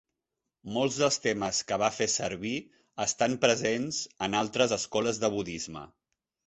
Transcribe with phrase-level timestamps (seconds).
[0.77, 2.55] Molts dels temes que va fer servir
[3.07, 5.91] estan presents en altres escoles de budisme.